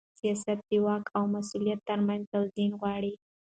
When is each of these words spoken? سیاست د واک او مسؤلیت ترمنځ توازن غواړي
سیاست 0.19 0.59
د 0.69 0.71
واک 0.85 1.05
او 1.17 1.23
مسؤلیت 1.35 1.79
ترمنځ 1.89 2.23
توازن 2.31 2.71
غواړي 2.79 3.13